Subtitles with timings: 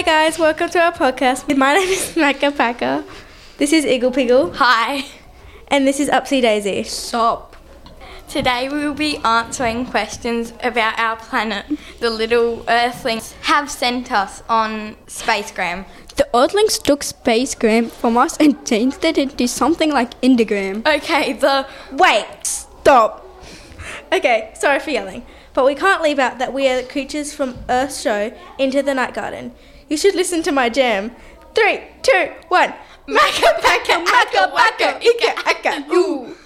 [0.00, 1.54] Hi guys, welcome to our podcast.
[1.54, 3.04] My name is Makka Pakka.
[3.58, 4.54] This is Iggle Piggle.
[4.54, 5.04] Hi.
[5.68, 6.84] And this is Upsy Daisy.
[6.84, 7.54] Stop.
[8.26, 11.66] Today we will be answering questions about our planet.
[11.98, 15.84] The little Earthlings have sent us on Spacegram.
[16.16, 20.78] The Earthlings took Spacegram from us and changed it into something like Indigram.
[20.96, 23.26] Okay, the Wait, stop.
[24.10, 25.26] Okay, sorry for yelling.
[25.52, 29.12] But we can't leave out that we are creatures from Earth's show Into the Night
[29.12, 29.52] Garden.
[29.90, 31.10] You should listen to my jam.
[31.52, 32.72] Three, two, one.
[33.08, 36.36] Macca, packa, macca, wacka, ika, aka, ooh.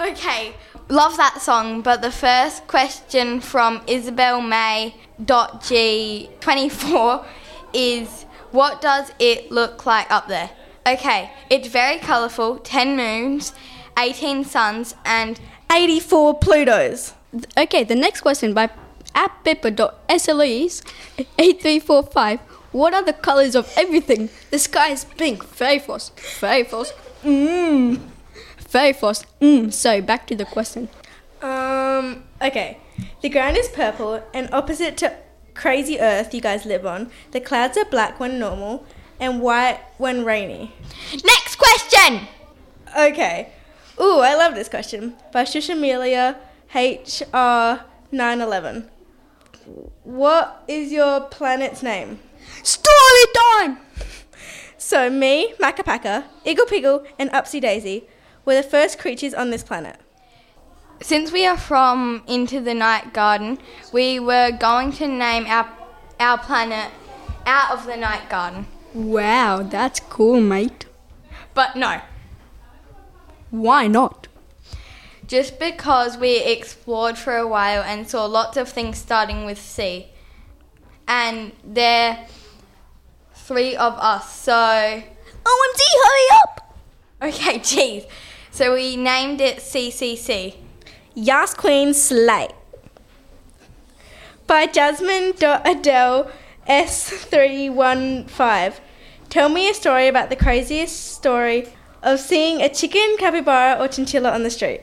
[0.00, 0.54] Okay,
[0.88, 7.24] love that song, but the first question from Isabel May G24
[7.72, 10.50] is what does it look like up there?
[10.84, 13.52] Okay, it's very colourful, 10 moons,
[13.96, 15.38] 18 suns, and
[15.72, 17.12] 84 Plutos.
[17.56, 18.68] Okay, the next question by
[19.14, 20.82] appipper.slees
[21.38, 22.49] 8345.
[22.72, 24.30] What are the colors of everything?
[24.50, 25.44] The sky is pink.
[25.44, 26.18] Very fast.
[26.38, 26.94] Very fast.
[27.24, 28.00] Mmm.
[28.68, 29.26] Very fast.
[29.40, 29.72] Mmm.
[29.72, 30.88] So back to the question.
[31.42, 32.78] Um, okay.
[33.22, 35.16] The ground is purple, and opposite to
[35.54, 38.86] crazy Earth you guys live on, the clouds are black when normal
[39.18, 40.72] and white when rainy.
[41.24, 42.28] next question!
[42.96, 43.52] Okay.
[44.00, 45.14] Ooh, I love this question.
[45.32, 46.36] By Shushamelia
[46.72, 48.88] HR911.
[50.04, 52.18] What is your planet's name?
[52.62, 53.78] Story time!
[54.76, 58.04] So, me, Macapaka, Iggle Piggle, and Upsy Daisy
[58.44, 59.96] were the first creatures on this planet.
[61.02, 63.58] Since we are from Into the Night Garden,
[63.92, 65.68] we were going to name our,
[66.18, 66.90] our planet
[67.46, 68.66] Out of the Night Garden.
[68.92, 70.86] Wow, that's cool, mate.
[71.54, 72.00] But no,
[73.50, 74.28] Why not?
[75.30, 80.08] just because we explored for a while and saw lots of things starting with C.
[81.06, 82.26] And there
[83.50, 86.76] three of us, so OMG, hurry up!
[87.20, 88.04] okay, geez.
[88.52, 90.54] So we named it CCC.
[91.16, 92.50] Yas Queen Slay.
[94.46, 96.30] By Jasmine Adele
[96.68, 98.78] S315.
[99.28, 101.66] Tell me a story about the craziest story
[102.04, 104.82] of seeing a chicken, capybara, or chinchilla on the street.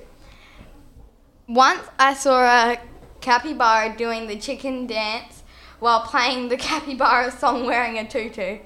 [1.48, 2.78] Once I saw a
[3.22, 5.37] capybara doing the chicken dance
[5.80, 8.60] while playing the capybara song wearing a tutu.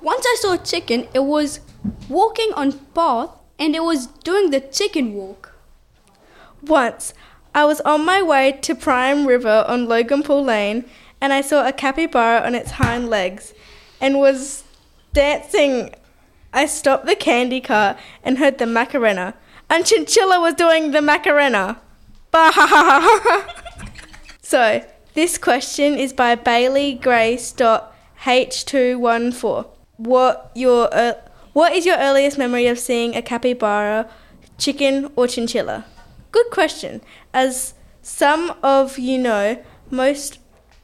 [0.00, 1.60] Once I saw a chicken, it was
[2.08, 5.54] walking on path and it was doing the chicken walk.
[6.62, 7.14] Once,
[7.54, 10.84] I was on my way to Prime River on Logan Pool Lane
[11.20, 13.52] and I saw a capybara on its hind legs
[14.00, 14.64] and was
[15.12, 15.94] dancing.
[16.52, 19.34] I stopped the candy car and heard the Macarena,
[19.68, 21.80] and Chinchilla was doing the Macarena.
[22.32, 23.46] Bah!
[24.42, 24.84] so,
[25.14, 27.52] this question is by Bailey Grace.
[28.24, 29.66] H214.
[29.96, 31.14] What your uh,
[31.52, 34.08] what is your earliest memory of seeing a capybara,
[34.58, 35.84] chicken, or chinchilla?
[36.30, 37.00] Good question.
[37.34, 40.38] As some of you know, most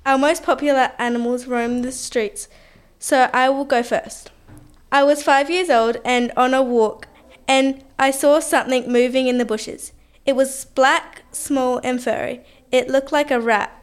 [0.04, 2.48] our most popular animals roam the streets,
[2.98, 4.31] so I will go first.
[4.91, 7.09] I was five years old and on a walk,
[7.47, 9.92] and I saw something moving in the bushes.
[10.25, 12.44] It was black, small, and furry.
[12.72, 13.75] It looked like a rat.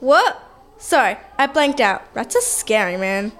[0.00, 0.42] What?
[0.78, 2.02] Sorry, I blanked out.
[2.14, 3.32] Rats are scary, man.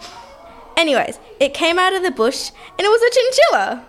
[0.76, 3.84] Anyways, it came out of the bush and it was a chinchilla.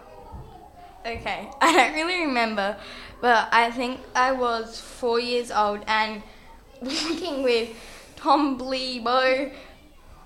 [1.06, 2.78] Okay, I don't really remember,
[3.22, 6.22] but I think I was four years old and
[6.82, 7.70] walking with
[8.16, 9.52] Tom Blebo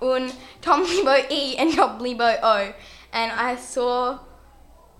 [0.04, 2.74] un Tom Blebo E and Tombliboo Ooo,
[3.12, 4.20] and I saw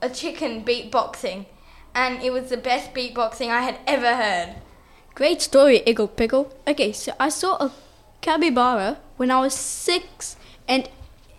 [0.00, 1.47] a chicken beatboxing,
[1.94, 4.56] and it was the best beatboxing I had ever heard.
[5.15, 6.53] Great story, Iggle Piggle.
[6.67, 7.73] Okay, so I saw a
[8.21, 10.37] capybara when I was six,
[10.67, 10.89] and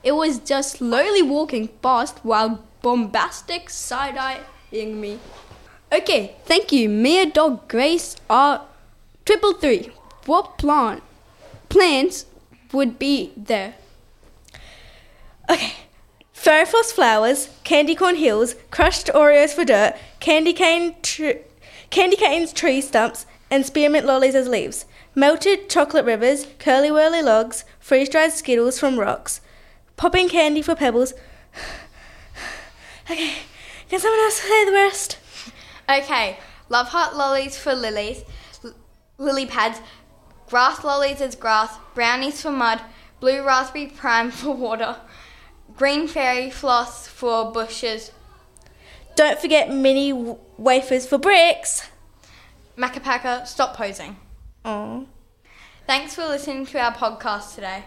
[0.01, 5.19] it was just slowly walking past while bombastic side eyeing me.
[5.91, 8.61] Okay, thank you, Mia Dog Grace R
[9.25, 9.91] triple three.
[10.25, 11.03] What plant
[11.67, 12.25] plants
[12.71, 13.75] would be there?
[15.49, 15.73] Okay.
[16.31, 21.41] Fairy floss flowers, candy corn hills, crushed Oreos for dirt, candy cane tr-
[21.89, 24.85] candy canes tree stumps, and spearmint lollies as leaves.
[25.15, 29.39] Melted chocolate rivers, curly whirly logs, freeze dried skittles from rocks,
[29.95, 31.13] popping candy for pebbles.
[33.09, 33.33] okay,
[33.89, 35.17] can someone else say the rest?
[35.89, 36.37] Okay,
[36.67, 38.23] love heart lollies for lilies,
[38.65, 38.73] l-
[39.17, 39.79] lily pads,
[40.49, 42.81] grass lollies as grass, brownies for mud,
[43.21, 44.97] blue raspberry prime for water,
[45.77, 48.11] green fairy floss for bushes,
[49.15, 51.87] Don't forget mini w- wafers for bricks.
[52.77, 54.17] Makka Pakka, stop posing.
[54.65, 55.05] Aww.
[55.87, 57.83] Thanks for listening to our podcast today.